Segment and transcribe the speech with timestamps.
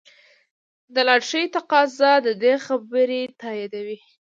[0.93, 3.97] د لاټرۍ تقاضا د دې خبرې تاییدوي.